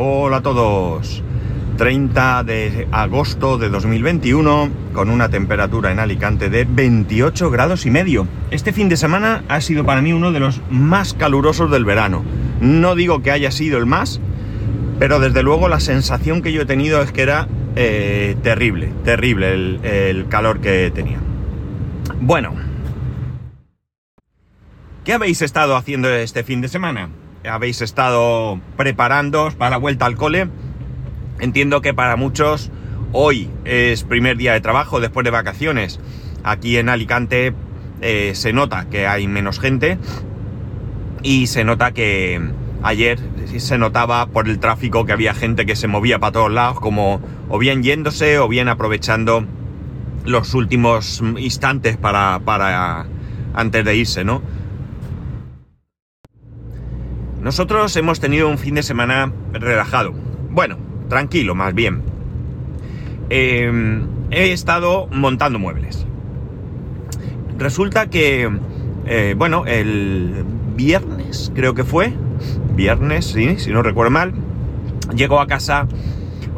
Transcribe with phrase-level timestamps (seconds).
[0.00, 1.24] Hola a todos.
[1.76, 8.28] 30 de agosto de 2021 con una temperatura en Alicante de 28 grados y medio.
[8.52, 12.22] Este fin de semana ha sido para mí uno de los más calurosos del verano.
[12.60, 14.20] No digo que haya sido el más,
[15.00, 19.52] pero desde luego la sensación que yo he tenido es que era eh, terrible, terrible
[19.52, 21.18] el, el calor que tenía.
[22.20, 22.54] Bueno,
[25.04, 27.08] ¿qué habéis estado haciendo este fin de semana?
[27.44, 30.48] ¿Habéis estado preparándoos para la vuelta al cole?
[31.38, 32.70] Entiendo que para muchos
[33.12, 36.00] hoy es primer día de trabajo después de vacaciones.
[36.42, 37.54] Aquí en Alicante
[38.00, 39.98] eh, se nota que hay menos gente
[41.22, 42.40] y se nota que
[42.82, 43.20] ayer
[43.56, 47.20] se notaba por el tráfico que había gente que se movía para todos lados, como
[47.48, 49.44] o bien yéndose o bien aprovechando
[50.24, 53.06] los últimos instantes para, para
[53.54, 54.42] antes de irse, ¿no?
[57.48, 60.12] Nosotros hemos tenido un fin de semana relajado.
[60.50, 60.76] Bueno,
[61.08, 62.02] tranquilo más bien.
[63.30, 66.06] Eh, he estado montando muebles.
[67.56, 68.50] Resulta que,
[69.06, 70.44] eh, bueno, el
[70.76, 72.12] viernes creo que fue,
[72.76, 74.34] viernes, sí, si no recuerdo mal,
[75.16, 75.88] llegó a casa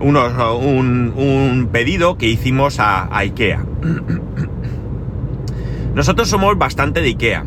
[0.00, 3.64] unos, un, pedido que hicimos a IKEA.
[5.94, 7.44] Nosotros somos bastante de IKEA.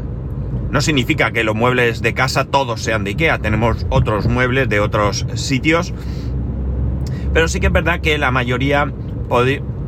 [0.74, 4.82] No significa que los muebles de casa todos sean de IKEA, tenemos otros muebles de
[4.82, 5.94] otros sitios
[7.34, 8.92] pero sí que es verdad que la mayoría,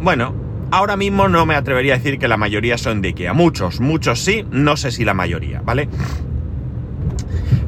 [0.01, 0.33] bueno,
[0.71, 3.33] ahora mismo no me atrevería a decir que la mayoría son de IKEA.
[3.33, 5.87] Muchos, muchos sí, no sé si la mayoría, ¿vale?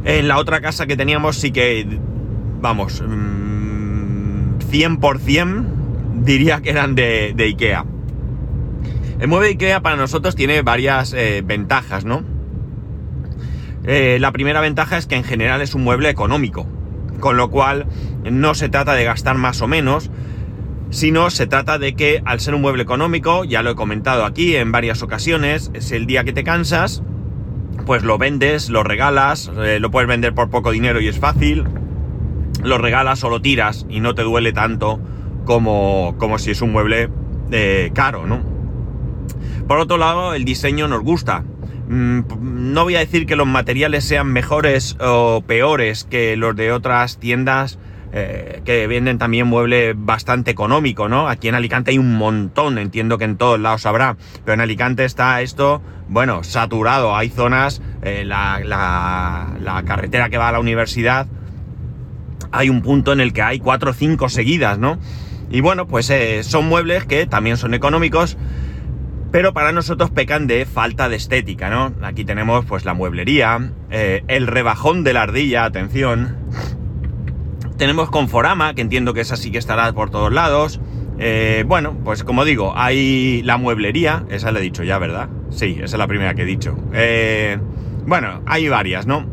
[0.03, 1.85] En la otra casa que teníamos sí que,
[2.59, 7.85] vamos, 100% mm, diría que eran de, IKEA.
[9.19, 12.23] El mueble de IKEA para nosotros tiene varias eh, ventajas, ¿no?
[13.87, 16.67] Eh, la primera ventaja es que en general es un mueble económico
[17.19, 17.87] con lo cual
[18.29, 20.09] no se trata de gastar más o menos,
[20.89, 24.55] sino se trata de que al ser un mueble económico, ya lo he comentado aquí
[24.55, 27.03] en varias ocasiones, es el día que te cansas,
[27.85, 31.65] pues lo vendes, lo regalas, eh, lo puedes vender por poco dinero y es fácil,
[32.63, 34.99] lo regalas o lo tiras y no te duele tanto
[35.45, 37.09] como, como si es un mueble
[37.51, 38.41] eh, caro, ¿no?
[39.67, 41.43] Por otro lado, el diseño nos gusta.
[41.87, 46.71] Mm, no voy a decir que los materiales sean mejores o peores que los de
[46.71, 47.79] otras tiendas
[48.13, 51.27] eh, que venden también mueble bastante económico, ¿no?
[51.27, 54.15] Aquí en Alicante hay un montón, entiendo que en todos lados habrá,
[54.45, 57.15] pero en Alicante está esto, bueno, saturado.
[57.15, 61.27] Hay zonas, eh, la, carretera que va a la universidad,
[62.51, 64.97] hay un punto en el que hay cuatro o cinco seguidas, ¿no?
[65.49, 68.37] Y bueno, pues eh, son muebles que también son económicos,
[69.37, 71.93] pero para nosotros pecan de falta de estética, ¿no?
[72.01, 76.37] Aquí tenemos pues la mueblería, eh, el rebajón de la ardilla, atención.
[77.77, 80.81] Tenemos Conforama, que entiendo que esa sí que estará por todos lados.
[81.19, 85.29] Eh, bueno, pues como digo, hay la mueblería, esa le he dicho ya, ¿verdad?
[85.51, 86.75] Sí, esa es la primera que he dicho.
[86.93, 87.59] Eh,
[88.07, 89.23] bueno, hay varias, ¿no?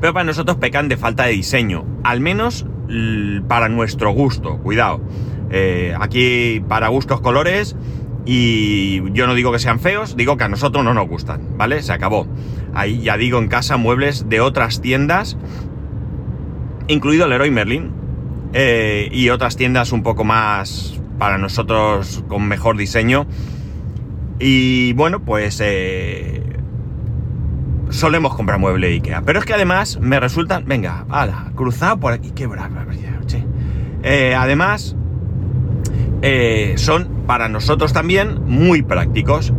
[0.00, 2.64] Pero para nosotros pecan de falta de diseño, al menos
[3.48, 5.02] para nuestro gusto, cuidado.
[6.00, 7.76] aquí para gustos colores
[8.30, 11.82] y yo no digo que sean feos, digo que a nosotros no nos gustan, ¿vale?
[11.82, 12.26] Se acabó.
[12.74, 15.38] Ahí ya digo en casa muebles de otras tiendas,
[16.88, 17.90] incluido Leroy Merlin,
[18.52, 23.26] eh, y otras tiendas un poco más para nosotros con mejor diseño.
[24.38, 26.42] Y bueno, pues eh,
[27.88, 29.22] solemos comprar mueble Ikea.
[29.22, 32.84] Pero es que además me resultan, venga, ala, cruzado por aquí, qué brava,
[34.02, 34.94] eh, además,
[36.22, 39.52] eh, son para nosotros también muy prácticos.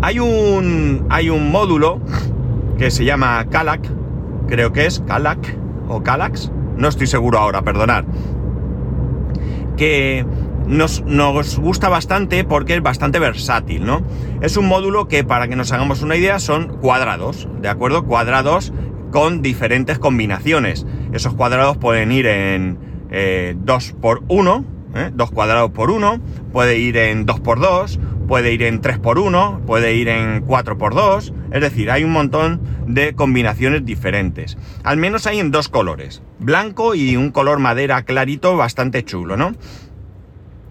[0.00, 2.00] Hay un, hay un módulo
[2.78, 3.80] que se llama Calac,
[4.46, 8.04] creo que es Calac o Calax, no estoy seguro ahora, perdonad,
[9.76, 10.24] que
[10.68, 14.02] nos, nos, gusta bastante porque es bastante versátil, ¿no?
[14.40, 18.04] Es un módulo que, para que nos hagamos una idea, son cuadrados, ¿de acuerdo?
[18.04, 18.72] Cuadrados
[19.10, 20.86] con diferentes combinaciones.
[21.12, 22.78] Esos cuadrados pueden ir en
[23.10, 25.10] eh, 2x1, ¿eh?
[25.12, 26.20] 2 cuadrados por 1,
[26.52, 30.42] puede ir en 2 por 2, puede ir en 3 por 1, puede ir en
[30.42, 34.56] 4 por 2, es decir, hay un montón de combinaciones diferentes.
[34.84, 39.52] Al menos hay en dos colores, blanco y un color madera clarito bastante chulo, ¿no?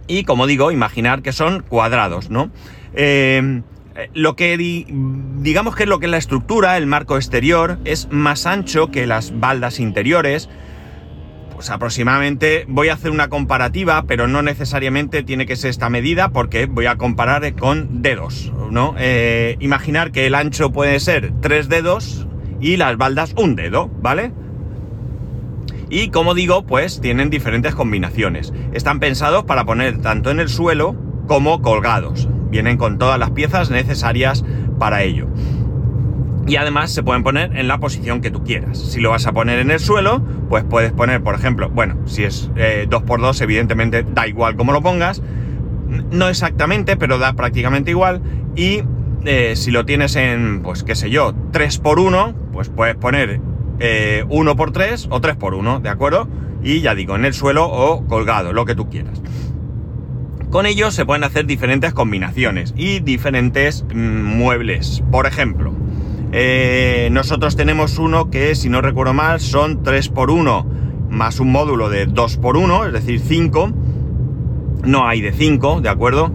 [0.08, 2.52] Y como digo, imaginar que son cuadrados, ¿no?
[2.94, 3.62] Eh,
[4.14, 4.58] lo que
[5.38, 9.08] digamos que es lo que es la estructura, el marco exterior, es más ancho que
[9.08, 10.50] las baldas interiores,
[11.56, 16.30] pues aproximadamente voy a hacer una comparativa, pero no necesariamente tiene que ser esta medida
[16.30, 18.94] porque voy a comparar con dedos, ¿no?
[19.00, 22.28] Eh, imaginar que el ancho puede ser tres dedos
[22.60, 24.34] y las baldas un dedo, ¿vale?
[25.90, 28.52] Y como digo, pues tienen diferentes combinaciones.
[28.74, 32.28] Están pensados para poner tanto en el suelo como colgados.
[32.50, 34.44] Vienen con todas las piezas necesarias
[34.78, 35.28] para ello.
[36.48, 38.78] Y además se pueden poner en la posición que tú quieras.
[38.78, 42.24] Si lo vas a poner en el suelo, pues puedes poner, por ejemplo, bueno, si
[42.24, 45.24] es 2x2, eh, evidentemente da igual como lo pongas.
[46.12, 48.22] No exactamente, pero da prácticamente igual.
[48.56, 48.82] Y
[49.26, 53.40] eh, si lo tienes en, pues qué sé yo, 3x1, pues puedes poner
[53.80, 56.28] 1x3 eh, o 3x1, ¿de acuerdo?
[56.64, 59.22] Y ya digo, en el suelo o colgado, lo que tú quieras.
[60.52, 65.04] Con ello se pueden hacer diferentes combinaciones y diferentes mm, muebles.
[65.12, 65.74] Por ejemplo,
[66.32, 70.66] eh, nosotros tenemos uno que, si no recuerdo mal, son 3x1
[71.10, 73.72] más un módulo de 2x1, es decir, 5.
[74.84, 76.32] No hay de 5, ¿de acuerdo?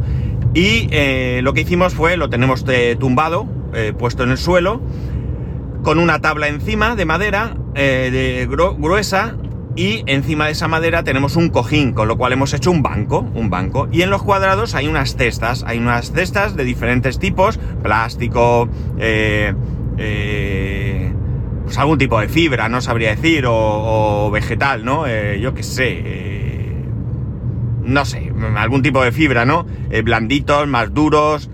[0.55, 2.65] Y eh, lo que hicimos fue, lo tenemos
[2.99, 4.81] tumbado, eh, puesto en el suelo,
[5.83, 9.37] con una tabla encima de madera de gruesa
[9.77, 13.21] y encima de esa madera tenemos un cojín, con lo cual hemos hecho un banco,
[13.35, 13.89] un banco.
[13.93, 19.55] Y en los cuadrados hay unas cestas, hay unas cestas de diferentes tipos, plástico, eh,
[20.00, 21.12] eh,
[21.64, 25.06] pues algún tipo de fibra, no sabría decir, o, vegetal, ¿no?
[25.06, 26.02] Eh, yo qué sé,
[27.82, 29.67] no sé, algún tipo de fibra, ¿no?
[30.02, 31.50] blanditos, más duros,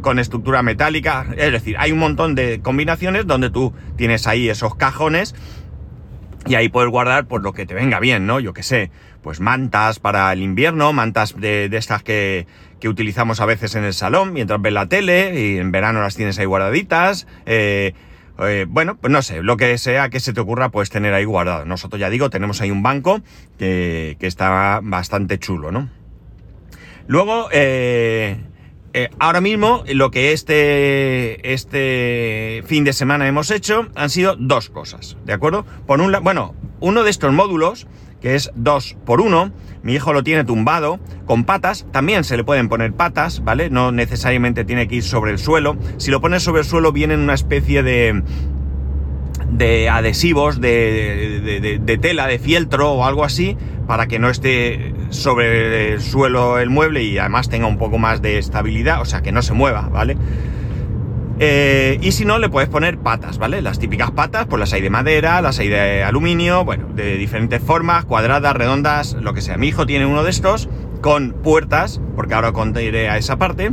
[0.00, 4.74] con estructura metálica, es decir, hay un montón de combinaciones donde tú tienes ahí esos
[4.74, 5.34] cajones
[6.46, 8.40] y ahí puedes guardar pues lo que te venga bien, ¿no?
[8.40, 8.90] Yo qué sé,
[9.22, 12.46] pues mantas para el invierno, mantas de, estas que,
[12.80, 16.16] que, utilizamos a veces en el salón mientras ves la tele y en verano las
[16.16, 17.26] tienes ahí guardaditas.
[17.46, 17.94] Eh,
[18.38, 21.24] eh, bueno, pues no sé, lo que sea que se te ocurra puedes tener ahí
[21.24, 21.64] guardado.
[21.64, 23.20] Nosotros ya digo, tenemos ahí un banco
[23.58, 25.88] que, que está bastante chulo, ¿no?
[27.06, 28.36] Luego, eh,
[28.94, 34.70] eh, ahora mismo lo que este, este fin de semana hemos hecho han sido dos
[34.70, 35.64] cosas, ¿de acuerdo?
[35.86, 37.86] Por un bueno, uno de estos módulos,
[38.20, 39.52] que es 2 por 1
[39.82, 43.68] mi hijo lo tiene tumbado, con patas, también se le pueden poner patas, ¿vale?
[43.68, 45.76] No necesariamente tiene que ir sobre el suelo.
[45.96, 48.22] Si lo pones sobre el suelo viene en una especie de,
[49.52, 53.56] de adhesivos, de, de, tela, de fieltro o algo así,
[53.86, 58.22] para que no esté sobre el suelo el mueble y además tenga un poco más
[58.22, 60.16] de estabilidad, o sea, que no se mueva, ¿vale?
[61.38, 63.62] Eh, y si no, le puedes poner patas, ¿vale?
[63.62, 67.60] Las típicas patas, pues las hay de madera, las hay de aluminio, bueno, de diferentes
[67.60, 69.56] formas, cuadradas, redondas, lo que sea.
[69.56, 70.68] Mi hijo tiene uno de estos
[71.00, 73.72] con puertas, porque ahora contaré a esa parte.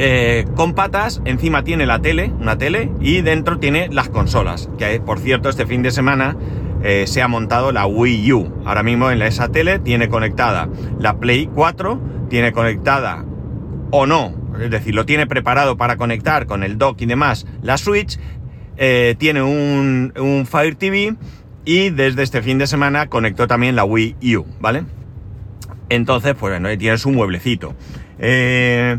[0.00, 5.00] Eh, con patas, encima tiene la tele, una tele, y dentro tiene las consolas, que
[5.00, 6.36] por cierto este fin de semana
[6.84, 8.62] eh, se ha montado la Wii U.
[8.64, 10.68] Ahora mismo en esa tele tiene conectada
[11.00, 12.00] la Play 4,
[12.30, 13.24] tiene conectada
[13.90, 17.76] o no, es decir, lo tiene preparado para conectar con el dock y demás la
[17.76, 18.20] Switch,
[18.76, 21.16] eh, tiene un, un, Fire TV
[21.64, 24.84] y desde este fin de semana conectó también la Wii U, ¿vale?
[25.88, 27.74] Entonces, pues bueno, tiene su mueblecito.
[28.20, 28.98] Eh,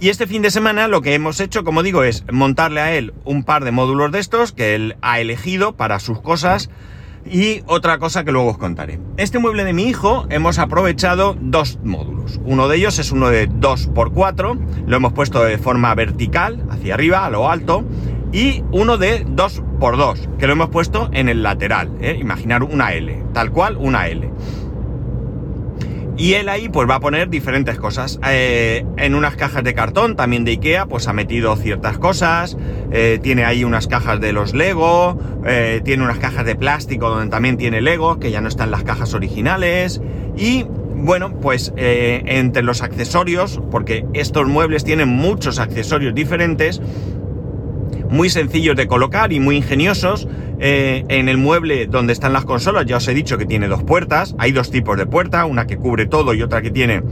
[0.00, 3.14] y este fin de semana lo que hemos hecho, como digo, es montarle a él
[3.24, 6.70] un par de módulos de estos que él ha elegido para sus cosas
[7.26, 9.00] y otra cosa que luego os contaré.
[9.16, 12.40] Este mueble de mi hijo hemos aprovechado dos módulos.
[12.44, 17.26] Uno de ellos es uno de 2x4, lo hemos puesto de forma vertical, hacia arriba,
[17.26, 17.84] a lo alto,
[18.32, 21.90] y uno de 2x2, que lo hemos puesto en el lateral.
[22.00, 22.16] ¿eh?
[22.20, 24.30] Imaginar una L, tal cual una L.
[26.18, 28.18] Y él ahí pues va a poner diferentes cosas.
[28.28, 32.56] Eh, en unas cajas de cartón, también de Ikea, pues ha metido ciertas cosas.
[32.90, 35.16] Eh, tiene ahí unas cajas de los Lego.
[35.46, 38.82] Eh, tiene unas cajas de plástico donde también tiene Lego, que ya no están las
[38.82, 40.00] cajas originales.
[40.36, 46.82] Y bueno, pues entre los accesorios, porque estos muebles tienen muchos accesorios diferentes,
[48.10, 50.28] muy sencillos de colocar y muy ingeniosos.
[50.60, 53.84] Eh, en el mueble donde están las consolas ya os he dicho que tiene dos
[53.84, 57.04] puertas, hay dos tipos de puerta, una que cubre todo y otra que tiene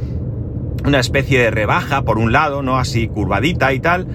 [0.84, 2.76] una especie de rebaja por un lado, ¿no?
[2.76, 4.08] Así curvadita y tal,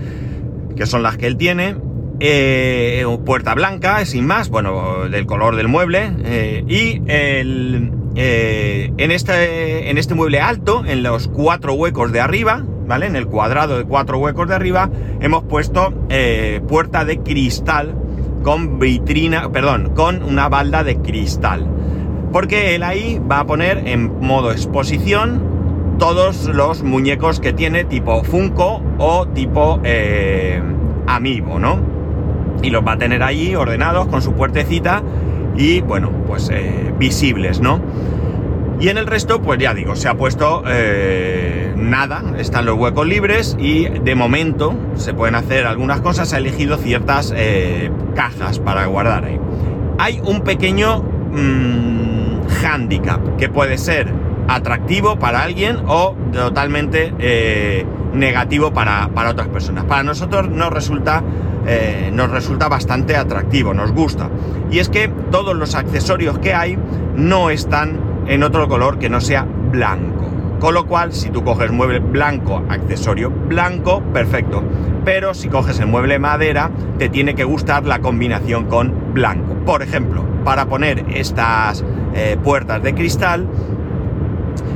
[0.75, 1.75] que son las que él tiene.
[2.19, 6.11] Eh, puerta blanca, sin más, bueno, del color del mueble.
[6.23, 12.63] Eh, y el, en, este, en este mueble alto, en los cuatro huecos de arriba,
[12.91, 13.07] ¿vale?
[13.07, 14.89] En el cuadrado de cuatro huecos de arriba,
[15.21, 15.93] hemos puesto
[16.67, 17.95] puerta de cristal
[18.43, 21.65] con vitrina, perdón, con una balda de cristal.
[22.33, 28.25] Porque él ahí va a poner en modo exposición todos los muñecos que tiene tipo
[28.25, 30.61] Funko o tipo eh,
[31.07, 31.79] Amiibo, ¿no?
[32.61, 35.01] Y los va a tener ahí ordenados con su puertecita
[35.55, 37.79] y bueno, pues eh, visibles, ¿no?
[38.81, 41.30] Y en el resto, pues ya digo, se ha puesto eh,
[41.91, 46.77] nada, están los huecos libres y de momento se pueden hacer algunas cosas, ha elegido
[46.77, 49.39] ciertas eh, cajas para guardar ahí.
[49.99, 54.07] Hay un pequeño mm, handicap, que puede ser
[54.47, 59.83] atractivo para alguien o totalmente eh, negativo para, otras personas.
[59.83, 61.21] Para nosotros nos resulta,
[61.67, 64.29] eh, nos resulta bastante atractivo, nos gusta.
[64.71, 66.77] Y es que todos los accesorios que hay
[67.17, 70.40] no están en otro color que no sea blanco.
[70.61, 74.63] Con lo cual, si tú coges mueble blanco, accesorio blanco, perfecto.
[75.03, 79.55] Pero si coges el mueble madera, te tiene que gustar la combinación con blanco.
[79.65, 83.47] Por ejemplo, para poner estas eh, puertas de cristal,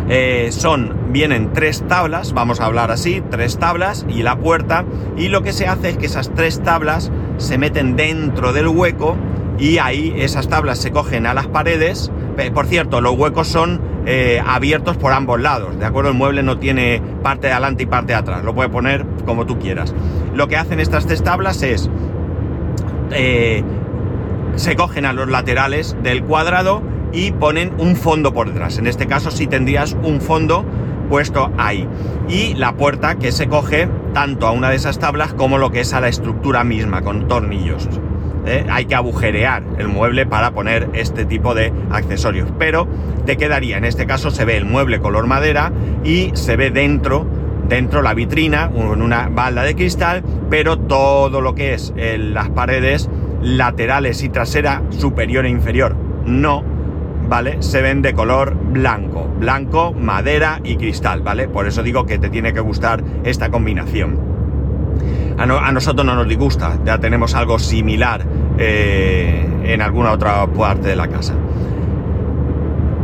[0.09, 4.85] eh, son, vienen tres tablas, vamos a hablar así, tres tablas y la puerta,
[5.17, 9.17] y lo que se hace es que esas tres tablas se meten dentro del hueco
[9.59, 12.11] y ahí esas tablas se cogen a las paredes.
[12.53, 16.11] Por cierto, los huecos son eh, abiertos por ambos lados, ¿de acuerdo?
[16.11, 19.45] El mueble no tiene parte de adelante y parte de atrás, lo puedes poner como
[19.45, 19.95] tú quieras.
[20.33, 21.89] Lo que hacen estas tres tablas es...
[23.11, 23.63] Eh,
[24.55, 28.77] se cogen a los laterales del cuadrado y ponen un fondo por detrás.
[28.77, 30.65] En este caso sí tendrías un fondo
[31.09, 31.87] puesto ahí.
[32.29, 35.81] Y la puerta que se coge tanto a una de esas tablas como lo que
[35.81, 37.87] es a la estructura misma, con tornillos.
[38.45, 38.65] ¿Eh?
[38.69, 42.49] Hay que agujerear el mueble para poner este tipo de accesorios.
[42.57, 42.87] Pero
[43.25, 45.71] te quedaría, en este caso se ve el mueble color madera
[46.03, 47.25] y se ve dentro,
[47.67, 53.09] dentro la vitrina, con una balda de cristal, pero todo lo que es las paredes
[53.41, 56.75] laterales y trasera, superior e inferior, no
[57.27, 57.61] ¿vale?
[57.61, 61.47] Se ven de color blanco, blanco, madera y cristal, ¿vale?
[61.47, 64.34] Por eso digo que te tiene que gustar esta combinación.
[65.37, 68.25] A, nosotros no nos disgusta, ya tenemos algo similar
[68.57, 71.33] eh, en alguna otra parte de la casa.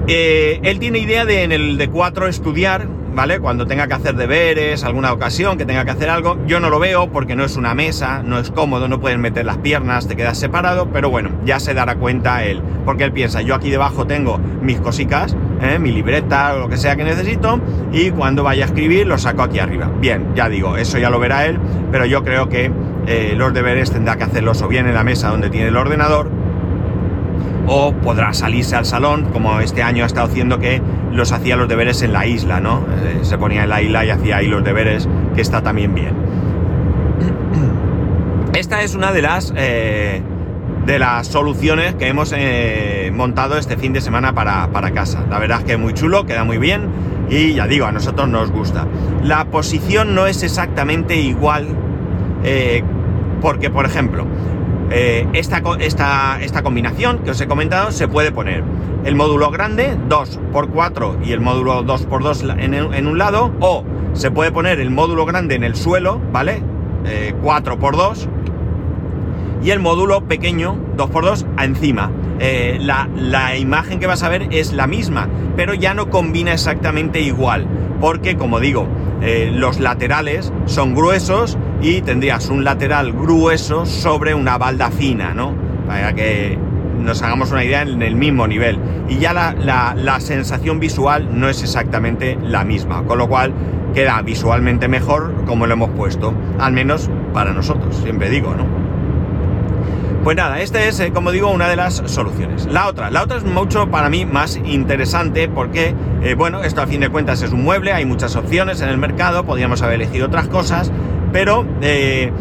[0.08, 3.40] Eh, él tiene idea de en el de 4 estudiar, ¿vale?
[3.40, 6.80] Cuando tenga que hacer deberes, alguna ocasión que tenga que hacer algo, yo no lo
[6.80, 10.16] veo porque no es una mesa, no es cómodo, no puedes meter las piernas, te
[10.16, 14.08] quedas separado, pero bueno, ya se dará cuenta él, porque él piensa, yo aquí debajo
[14.08, 15.80] tengo mis cositas, ¿eh?
[15.80, 17.60] mi libreta o lo que sea que necesito,
[17.92, 19.90] y cuando vaya a escribir lo saco aquí arriba.
[20.00, 21.60] Bien, ya digo, eso ya lo verá él,
[21.92, 22.72] pero yo creo que
[23.08, 26.30] eh, los deberes tendrá que hacerlos o bien en la mesa donde tiene el ordenador,
[27.68, 31.68] o podrá salirse al salón, como este año ha estado haciendo que los hacía los
[31.68, 32.86] deberes en la isla, ¿no?
[33.04, 36.14] Eh, se ponía en la isla y hacía ahí los deberes, que está también bien.
[38.54, 40.22] Esta es una de las eh,
[40.86, 45.24] de las soluciones que hemos eh, montado este fin de semana para, para, casa.
[45.30, 46.90] La verdad es que es muy chulo, queda muy bien
[47.30, 48.88] y ya digo, a nosotros nos gusta.
[49.24, 51.68] La posición no es exactamente igual
[53.42, 54.26] porque, por ejemplo,
[54.94, 58.62] eh, esta, esta, esta, combinación que os he comentado se puede poner
[59.06, 64.82] el módulo grande 2x4 y el módulo 2x2 en, un lado o se puede poner
[64.82, 66.62] el módulo grande en el suelo, ¿vale?
[67.42, 68.28] 4x2 eh,
[69.64, 72.12] y el módulo pequeño 2x2 encima.
[72.40, 76.52] Eh, la, la, imagen que vas a ver es la misma, pero ya no combina
[76.52, 77.66] exactamente igual,
[78.02, 78.88] porque como digo,
[79.54, 85.56] los laterales son gruesos y tendrías un lateral grueso sobre una balda fina, ¿no?
[85.88, 86.58] Para que
[87.02, 88.80] nos hagamos una idea en el mismo nivel.
[89.10, 93.54] Y ya la, sensación visual no es exactamente la misma, con lo cual
[93.94, 98.82] queda visualmente mejor como lo hemos puesto, al menos para nosotros, siempre digo, ¿no?
[100.24, 102.68] Pues nada, esta es, eh, como digo, una de las soluciones.
[102.68, 106.86] La otra, la otra es mucho para mí más interesante porque, eh, bueno, esto a
[106.86, 110.28] fin de cuentas es un mueble, hay muchas opciones en el mercado, podríamos haber elegido
[110.28, 110.92] otras cosas,
[111.32, 112.32] pero eh,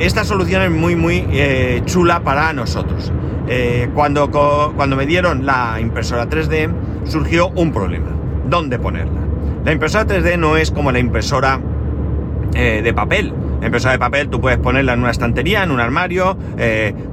[0.00, 3.12] esta solución es muy, muy eh, chula para nosotros.
[3.48, 6.70] Eh, cuando, cuando me dieron la impresora 3D,
[7.04, 8.10] surgió un problema.
[8.48, 9.20] ¿Dónde ponerla?
[9.64, 11.60] La impresora 3D no es como la impresora
[12.52, 13.32] de papel.
[13.60, 16.36] La impresora de papel tú puedes ponerla en una estantería, en un armario,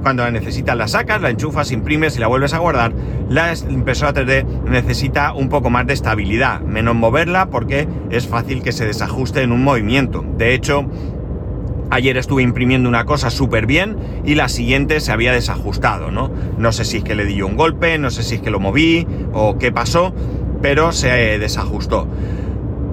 [0.02, 2.92] cuando la necesitas la sacas, la enchufas, imprimes y la vuelves a guardar.
[3.28, 8.72] La impresora 3D necesita un poco más de estabilidad, menos moverla porque es fácil que
[8.72, 10.24] se desajuste en un movimiento.
[10.38, 10.86] De hecho,
[11.90, 16.30] Ayer estuve imprimiendo una cosa súper bien y la siguiente se había desajustado, ¿no?
[16.58, 18.58] No sé si es que le di un golpe, no sé si es que lo
[18.58, 20.12] moví o qué pasó,
[20.62, 22.08] pero se desajustó.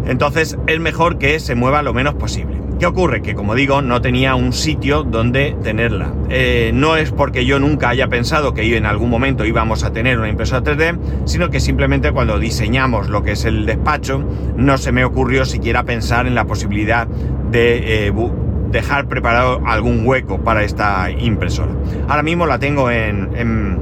[0.06, 2.64] Entonces es mejor que se mueva lo menos posible.
[2.80, 3.22] ¿Qué ocurre?
[3.22, 6.14] Que como digo, no tenía un sitio donde tenerla.
[6.30, 10.20] Eh, no es porque yo nunca haya pensado que en algún momento íbamos a tener
[10.20, 14.24] una impresora 3D, sino que simplemente cuando diseñamos lo que es el despacho,
[14.58, 18.12] no se me ocurrió siquiera pensar en la posibilidad de eh,
[18.74, 21.72] dejar preparado algún hueco para esta impresora.
[22.10, 23.80] Ahora mismo la tengo en,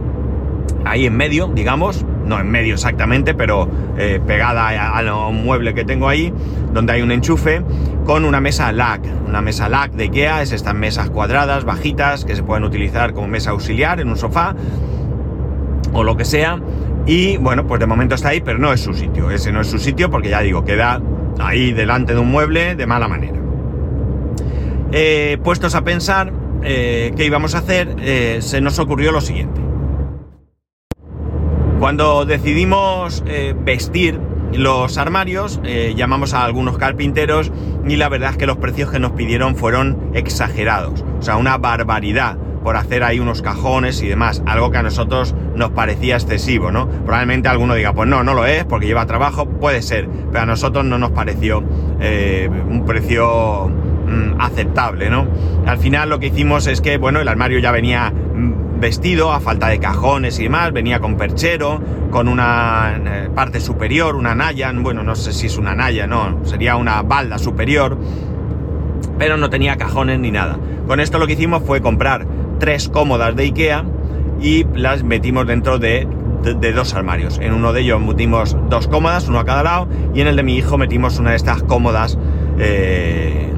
[0.85, 3.67] ahí en medio, digamos, no en medio exactamente, pero
[3.97, 6.31] eh, pegada al mueble que tengo ahí,
[6.73, 7.63] donde hay un enchufe,
[8.05, 9.01] con una mesa LAC.
[9.27, 13.27] Una mesa LAC de IKEA, es estas mesas cuadradas, bajitas, que se pueden utilizar como
[13.27, 14.55] mesa auxiliar en un sofá.
[15.93, 16.59] o lo que sea.
[17.05, 19.31] Y bueno, pues de momento está ahí, pero no es su sitio.
[19.31, 21.01] Ese no es su sitio porque ya digo, queda
[21.39, 23.40] ahí delante de un mueble de mala manera.
[24.93, 26.33] Eh, puestos a pensar
[26.63, 29.61] eh, qué íbamos a hacer, eh, se nos ocurrió lo siguiente.
[31.79, 33.23] Cuando decidimos
[33.63, 34.19] vestir
[34.53, 35.59] los armarios,
[35.95, 37.51] llamamos a algunos carpinteros
[37.87, 41.03] y la verdad es que los precios que nos pidieron fueron exagerados.
[41.17, 45.33] O sea, una barbaridad por hacer ahí unos cajones y demás, algo que a nosotros
[45.55, 46.87] nos parecía excesivo, ¿no?
[46.87, 50.45] Probablemente alguno diga, pues no, no lo es, porque lleva trabajo, puede ser, pero a
[50.45, 53.71] nosotros no nos pareció un precio
[54.11, 55.27] mm, aceptable, ¿no?
[55.65, 59.39] Al final lo que hicimos es que, bueno, el armario ya venía mm, vestido a
[59.39, 64.71] falta de cajones y demás, venía con perchero, con una eh, parte superior, una naya,
[64.75, 67.97] bueno, no sé si es una naya, no, sería una balda superior,
[69.17, 70.57] pero no tenía cajones ni nada.
[70.87, 72.25] Con esto lo que hicimos fue comprar
[72.59, 73.85] tres cómodas de Ikea
[74.41, 76.07] y las metimos dentro de,
[76.75, 77.39] dos armarios.
[77.39, 80.43] En uno de ellos metimos dos cómodas, uno a cada lado, y en el de
[80.43, 82.17] mi hijo metimos una de estas cómodas
[82.59, 83.51] eh,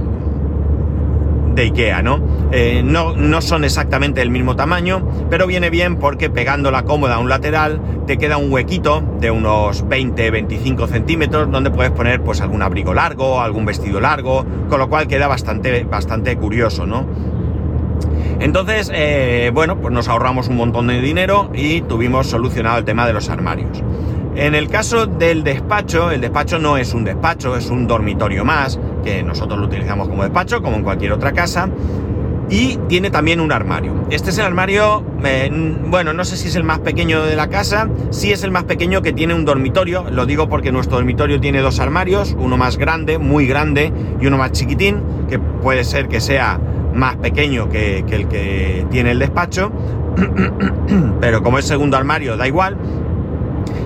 [1.56, 2.22] de Ikea, ¿no?
[2.52, 3.16] Eh, ¿no?
[3.16, 7.30] No son exactamente el mismo tamaño, pero viene bien porque pegando la cómoda a un
[7.30, 12.94] lateral te queda un huequito de unos 20-25 centímetros donde puedes poner pues algún abrigo
[12.94, 17.06] largo, algún vestido largo, con lo cual queda bastante, bastante curioso, ¿no?
[18.40, 23.08] Entonces, eh, bueno, pues nos ahorramos un montón de dinero y tuvimos solucionado el tema
[23.08, 23.82] de los armarios.
[24.36, 28.80] En el caso del despacho, el despacho no es un despacho, es un dormitorio más,
[29.04, 31.70] que nosotros lo utilizamos como despacho, como en cualquier otra casa,
[32.50, 33.94] y tiene también un armario.
[34.10, 35.50] Este es el armario, eh,
[35.88, 38.66] bueno, no sé si es el más pequeño de la casa, sí es el más
[38.66, 42.78] pequeño que tiene un dormitorio, lo digo porque nuestro dormitorio tiene dos armarios, uno más
[42.78, 46.60] grande, muy grande, y uno más chiquitín, que puede ser que sea
[46.94, 49.72] más pequeño que, el que tiene el despacho,
[51.20, 52.78] pero como es segundo armario da igual.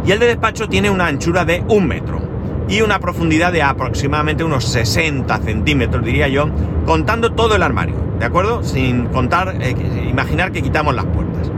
[0.05, 2.26] Y el de despacho tiene una anchura de un metro
[2.67, 6.49] y una profundidad de aproximadamente unos 60 centímetros, diría yo,
[6.85, 8.63] contando todo el armario, ¿de acuerdo?
[8.63, 9.75] Sin contar, eh,
[10.09, 11.51] imaginar que quitamos las puertas.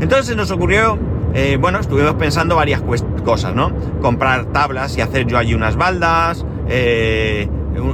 [0.00, 0.98] Entonces nos ocurrió,
[1.34, 2.82] eh, bueno, estuvimos pensando varias
[3.24, 3.72] cosas, ¿no?
[4.00, 7.48] Comprar tablas y hacer yo allí unas baldas, eh,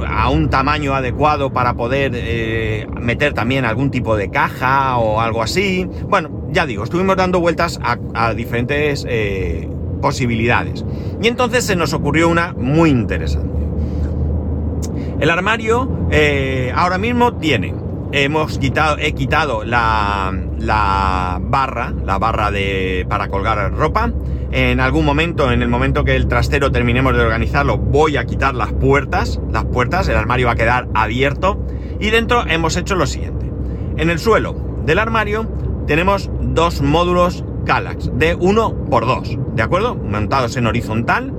[0.07, 5.41] a un tamaño adecuado para poder eh, meter también algún tipo de caja o algo
[5.41, 5.87] así.
[6.07, 9.69] Bueno, ya digo, estuvimos dando vueltas a, diferentes eh,
[10.01, 10.85] posibilidades.
[11.21, 13.59] Y entonces se nos ocurrió una muy interesante.
[15.19, 17.75] El armario eh, ahora mismo tiene,
[18.11, 24.13] hemos quitado, he quitado la, la barra, la barra de, para colgar ropa,
[24.51, 28.55] en algún momento, en el momento que el trastero terminemos de organizarlo, voy a quitar
[28.55, 31.63] las puertas, las puertas, el armario va a quedar abierto
[31.99, 33.51] y dentro hemos hecho lo siguiente.
[33.97, 35.47] En el suelo del armario
[35.85, 39.95] tenemos dos módulos Calax de 1 por 2, ¿de acuerdo?
[39.95, 41.33] Montados en horizontal,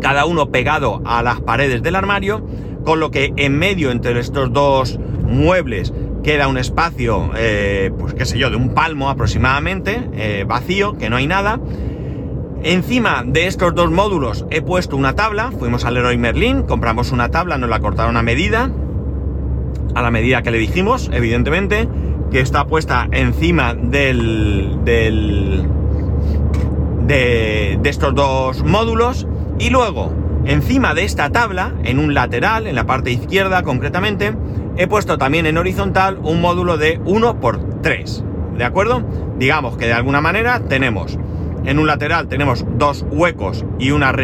[0.00, 2.42] cada uno pegado a las paredes del armario,
[2.84, 8.24] con lo que en medio entre estos dos muebles queda un espacio, eh, pues qué
[8.24, 11.60] sé yo, de un palmo aproximadamente, eh, vacío, que no hay nada.
[12.62, 17.30] Encima de estos dos módulos he puesto una tabla, fuimos al Leroy Merlin, compramos una
[17.30, 18.70] tabla, nos la cortaron a medida,
[19.94, 21.88] a la medida que le dijimos, evidentemente,
[22.30, 25.68] que está puesta encima del, del
[27.06, 29.26] de, estos dos módulos
[29.58, 30.12] y luego
[30.44, 34.34] encima de esta tabla, en un lateral, en la parte izquierda concretamente,
[34.76, 38.24] he puesto también en horizontal un módulo de 1 por 3
[38.56, 39.02] ¿de acuerdo?
[39.38, 41.18] Digamos que de alguna manera tenemos
[41.66, 44.14] en un lateral tenemos dos huecos y una,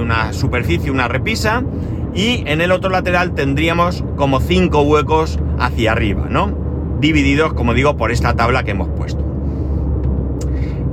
[0.00, 1.62] una superficie, una repisa,
[2.12, 6.61] y en el otro lateral tendríamos como cinco huecos hacia arriba, ¿no?
[7.02, 9.26] Divididos, como digo, por esta tabla que hemos puesto.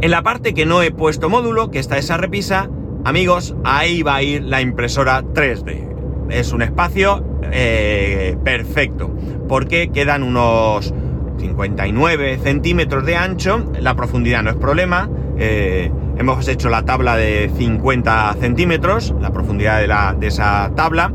[0.02, 2.68] En la parte que no he puesto módulo, que está esa repisa,
[3.06, 6.28] amigos, ahí va a ir la impresora 3D.
[6.32, 9.16] Es un espacio eh, perfecto,
[9.48, 10.92] porque quedan unos
[11.38, 17.52] 59 centímetros de ancho, la profundidad no es problema, eh, hemos hecho la tabla de
[17.56, 21.14] 50 centímetros, la profundidad de, la, de esa tabla,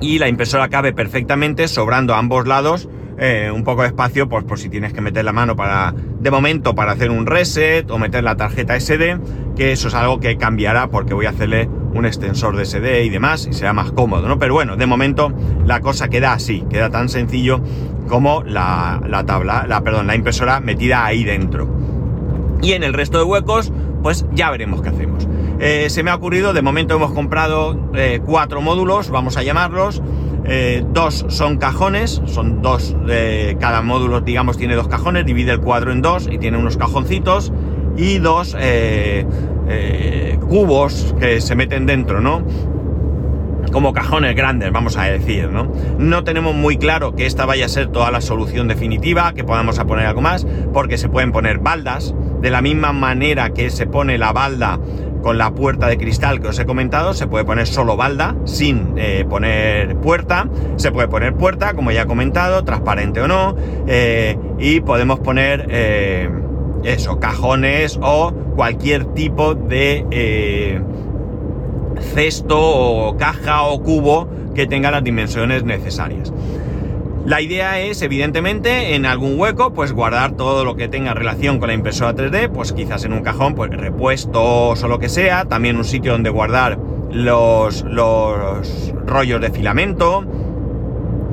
[0.00, 4.44] y la impresora cabe perfectamente, sobrando a ambos lados eh, un poco de espacio, pues
[4.44, 7.98] por si tienes que meter la mano para, de momento, para hacer un reset o
[7.98, 9.18] meter la tarjeta SD,
[9.56, 13.08] que eso es algo que cambiará porque voy a hacerle un extensor de SD y
[13.08, 14.38] demás y será más cómodo, ¿no?
[14.38, 15.32] Pero bueno, de momento
[15.64, 17.60] la cosa queda así, queda tan sencillo
[18.08, 21.68] como la, tabla, la, perdón, la impresora metida ahí dentro.
[22.62, 23.72] Y en el resto de huecos,
[24.02, 25.28] pues ya veremos qué hacemos.
[25.60, 30.02] Eh, se me ha ocurrido, de momento hemos comprado eh, cuatro módulos, vamos a llamarlos.
[30.46, 32.94] Eh, dos son cajones, son dos,
[33.58, 37.52] cada módulo digamos tiene dos cajones, divide el cuadro en dos y tiene unos cajoncitos.
[37.96, 39.24] y dos eh,
[39.68, 42.44] eh, cubos que se meten dentro, ¿no?
[43.72, 45.72] como cajones grandes, vamos a decir, ¿no?
[45.98, 49.80] No tenemos muy claro que esta vaya a ser toda la solución definitiva, que podamos
[49.80, 54.16] poner algo más, porque se pueden poner baldas, de la misma manera que se pone
[54.16, 54.78] la balda
[55.24, 58.92] con la puerta de cristal que os he comentado, se puede poner solo balda, sin
[58.98, 63.56] eh, poner puerta, se puede poner puerta, como ya he comentado, transparente o no,
[63.86, 66.28] eh, y podemos poner eh,
[66.82, 70.82] eso, cajones o cualquier tipo de
[72.14, 76.34] cesto o caja o cubo que tenga las dimensiones necesarias.
[77.26, 81.68] La idea es, evidentemente, en algún hueco, pues guardar todo lo que tenga relación con
[81.68, 85.78] la impresora 3D, pues quizás en un cajón, pues repuestos o lo que sea, también
[85.78, 86.78] un sitio donde guardar
[87.10, 90.26] los, los rollos de filamento.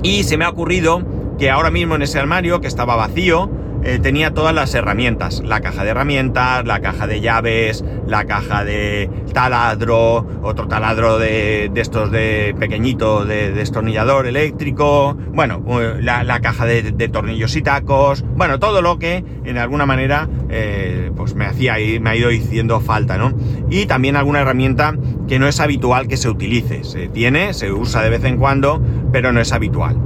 [0.01, 1.03] Y se me ha ocurrido
[1.37, 3.49] que ahora mismo en ese armario, que estaba vacío,
[3.83, 8.63] eh, tenía todas las herramientas, la caja de herramientas, la caja de llaves, la caja
[8.63, 16.65] de taladro, otro taladro de, estos de pequeñito de destornillador eléctrico, bueno, eh, la, caja
[16.65, 21.75] de, tornillos y tacos, bueno, todo lo que en alguna manera eh, pues me hacía
[21.99, 23.33] me ha ido diciendo falta, ¿no?
[23.69, 24.95] Y también alguna herramienta
[25.27, 28.81] que no es habitual que se utilice, se tiene, se usa de vez en cuando,
[29.11, 29.97] pero no es habitual.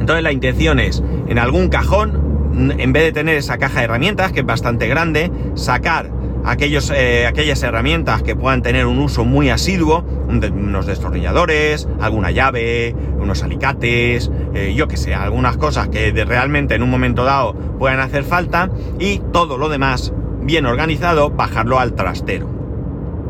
[0.00, 4.32] Entonces la intención es, en algún cajón, en vez de tener esa caja de herramientas,
[4.32, 6.10] que es bastante grande, sacar
[6.44, 12.94] aquellos, eh, aquellas herramientas que puedan tener un uso muy asiduo, unos destornilladores, alguna llave,
[13.18, 17.54] unos alicates, eh, yo que sé, algunas cosas que de realmente en un momento dado
[17.78, 22.57] puedan hacer falta y todo lo demás bien organizado, bajarlo al trastero.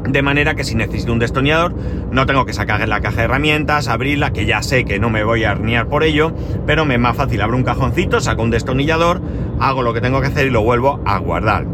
[0.05, 1.75] De manera que si necesito un destornillador,
[2.11, 5.25] no tengo que sacar la caja de herramientas, abrirla, que ya sé que no me
[5.25, 6.33] voy a arnear por ello,
[6.67, 9.21] pero me es más fácil abrir un cajoncito, saco un destornillador,
[9.61, 11.67] hago lo que tengo que hacer y lo vuelvo a guardar.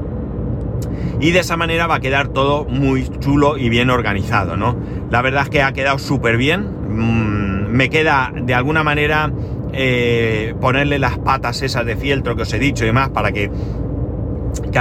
[1.20, 4.76] Y de esa manera va a quedar todo muy chulo y bien organizado, ¿no?
[5.10, 6.66] La verdad es que ha quedado súper bien.
[6.88, 9.32] Mm, me queda de alguna manera
[9.72, 13.50] eh, ponerle las patas esas de fieltro que os he dicho y demás para que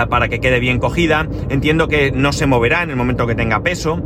[0.10, 1.28] para que quede bien cogida.
[1.50, 4.02] Entiendo que no se moverá en el momento que tenga peso.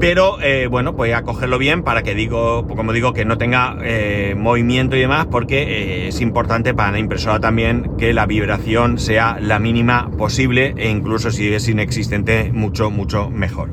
[0.00, 3.78] Pero eh, bueno, voy a cogerlo bien para que digo, como digo, que no tenga
[3.82, 8.98] eh, movimiento y demás, porque eh, es importante para la impresora también que la vibración
[8.98, 13.70] sea la mínima posible e incluso si es inexistente, mucho, mucho mejor.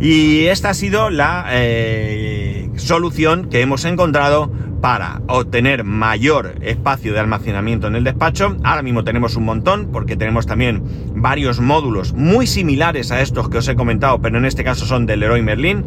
[0.00, 1.46] Y esta ha sido la
[2.74, 4.50] solución que hemos encontrado
[4.82, 8.56] para obtener mayor espacio de almacenamiento en el despacho.
[8.64, 10.82] Ahora mismo tenemos un montón porque tenemos también
[11.14, 15.06] varios módulos muy similares a estos que os he comentado, pero en este caso son
[15.06, 15.84] del Leroy Merlin.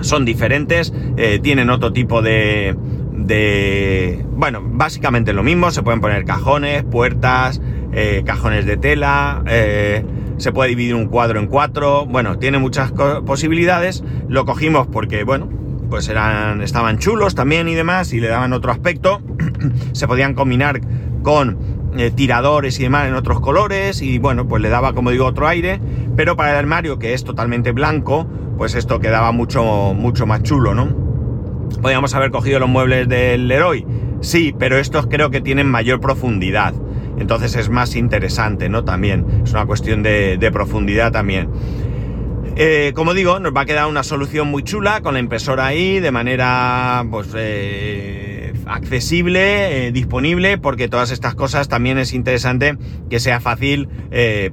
[0.00, 2.76] Son diferentes, eh, tienen otro tipo de,
[3.12, 4.24] de...
[4.32, 10.04] Bueno, básicamente lo mismo, se pueden poner cajones, puertas, eh, cajones de tela, eh,
[10.38, 12.92] se puede dividir un cuadro en cuatro, bueno, tiene muchas
[13.24, 14.02] posibilidades.
[14.26, 15.59] Lo cogimos porque, bueno,
[15.90, 19.20] pues eran, estaban chulos también y demás, y le daban otro aspecto.
[19.92, 20.80] se podían combinar
[21.22, 21.58] con
[21.98, 25.48] eh, tiradores y demás en otros colores, y bueno, pues le daba, como digo, otro
[25.48, 25.80] aire.
[26.16, 28.26] Pero para el armario, que es totalmente blanco,
[28.56, 30.88] pues esto quedaba mucho, mucho más chulo, ¿no?
[31.82, 33.86] Podríamos haber cogido los muebles del Leroy,
[34.20, 36.74] sí, pero estos creo que tienen mayor profundidad.
[37.18, 38.84] Entonces es más interesante, ¿no?
[38.84, 39.26] También.
[39.44, 41.48] Es una cuestión de, de profundidad también.
[42.62, 45.98] Eh, como digo, nos va a quedar una solución muy chula con la impresora ahí
[45.98, 52.76] de manera pues, eh, accesible, eh, disponible, porque todas estas cosas también es interesante
[53.08, 53.88] que sea fácil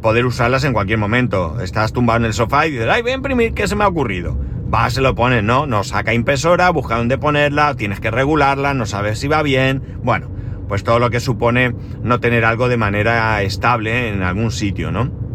[0.01, 1.59] poder usarlas en cualquier momento.
[1.59, 3.89] Estás tumbado en el sofá y dices, ay, voy a imprimir, ¿qué se me ha
[3.89, 4.39] ocurrido?
[4.73, 5.67] Va, se lo pones, ¿no?
[5.67, 9.83] No saca impresora, busca dónde ponerla, tienes que regularla, no sabes si va bien.
[10.01, 10.31] Bueno,
[10.69, 15.26] pues todo lo que supone no tener algo de manera estable en algún sitio, ¿no?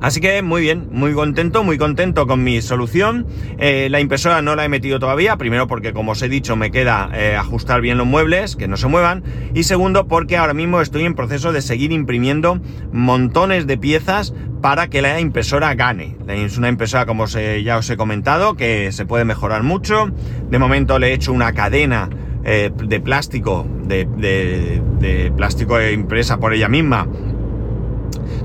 [0.00, 3.26] Así que muy bien, muy contento, muy contento con mi solución.
[3.58, 6.70] Eh, la impresora no la he metido todavía, primero porque como os he dicho me
[6.70, 10.80] queda eh, ajustar bien los muebles, que no se muevan, y segundo porque ahora mismo
[10.80, 12.60] estoy en proceso de seguir imprimiendo
[12.92, 16.16] montones de piezas para que la impresora gane.
[16.28, 20.10] Es una impresora, como ya os he comentado, que se puede mejorar mucho.
[20.50, 22.08] De momento le he hecho una cadena
[22.44, 27.08] eh, de plástico, de, de plástico impresa por ella misma,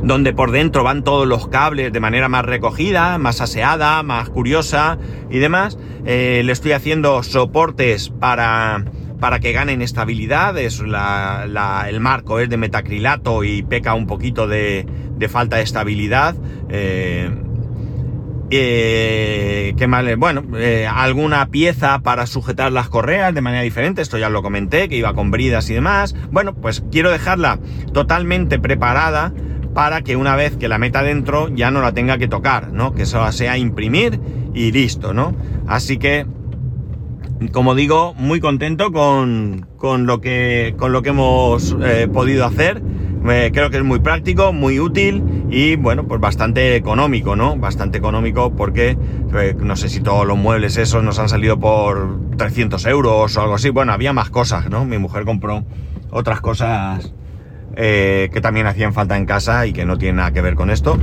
[0.04, 4.98] donde por dentro van todos los cables de manera más recogida, más aseada, más curiosa
[5.30, 5.78] y demás.
[6.06, 8.84] Eh, le estoy haciendo soportes para,
[9.20, 10.58] para que ganen estabilidad.
[10.58, 14.86] Es el marco es de metacrilato y peca un poquito de,
[15.30, 16.36] falta de estabilidad.
[16.70, 17.30] Eh,
[18.56, 20.06] Eh, ¿Qué más?
[20.18, 24.89] Bueno, eh, alguna pieza para sujetar las correas de manera diferente, esto ya lo comenté,
[24.89, 26.13] que iba con bridas y demás.
[26.30, 27.58] Bueno, pues quiero dejarla
[27.94, 29.34] totalmente preparada
[29.74, 32.94] para que una vez que la meta dentro ya no la tenga que tocar, ¿no?
[32.94, 34.20] Que eso sea imprimir
[34.54, 35.36] y listo, ¿no?
[35.68, 36.26] Así que,
[37.52, 42.82] como digo, muy contento con, con lo, que, con lo que hemos eh, podido hacer.
[43.24, 47.56] creo que es muy práctico, muy útil y bueno, pues bastante económico, ¿no?
[47.58, 48.98] Bastante económico porque
[49.36, 53.42] eh, no sé si todos los muebles esos nos han salido por 300 euros o
[53.42, 53.70] algo así.
[53.70, 54.86] Bueno, había más cosas, ¿no?
[54.86, 55.64] Mi mujer compró
[56.12, 57.14] otras cosas
[57.76, 60.70] eh, que también hacían falta en casa y que no tienen nada que ver con
[60.70, 60.98] esto.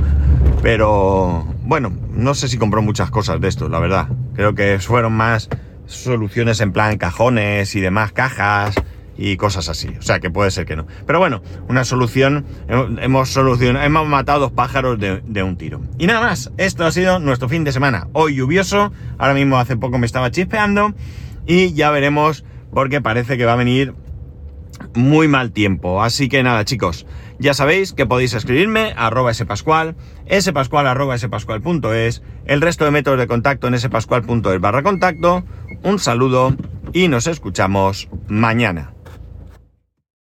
[0.61, 4.07] Pero bueno, no sé si compró muchas cosas de esto, la verdad.
[4.35, 5.49] Creo que fueron más
[5.85, 8.75] soluciones en plan cajones y demás, cajas
[9.17, 9.89] y cosas así.
[9.99, 10.87] O sea que puede ser que no.
[11.05, 15.81] Pero bueno, una solución, hemos solucionado, hemos matado dos pájaros de, de, un tiro.
[15.97, 18.07] Y nada más, esto ha sido nuestro fin de semana.
[18.13, 20.93] Hoy lluvioso, ahora mismo hace poco me estaba chispeando
[21.45, 23.93] y ya veremos porque parece que va a venir
[24.95, 26.03] muy mal tiempo.
[26.03, 27.05] Así que nada, chicos,
[27.39, 29.95] ya sabéis que podéis escribirme a arroba spascual,
[30.39, 35.43] spascual arroba el resto de métodos de contacto en spascual.es barra contacto.
[35.83, 36.55] Un saludo
[36.93, 38.93] y nos escuchamos mañana.